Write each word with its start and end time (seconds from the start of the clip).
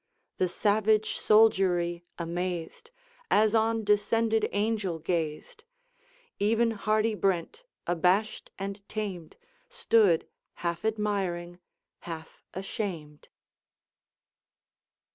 The 0.37 0.47
savage 0.49 1.19
soldiery, 1.19 2.03
amazed, 2.17 2.89
As 3.29 3.53
on 3.53 3.83
descended 3.83 4.49
angel 4.51 4.97
gazed; 4.97 5.63
Even 6.39 6.71
hardy 6.71 7.13
Brent, 7.13 7.65
abashed 7.85 8.49
and 8.57 8.81
tamed, 8.89 9.37
Stood 9.69 10.27
half 10.55 10.83
admiring, 10.85 11.59
half 11.99 12.41
ashamed. 12.55 13.27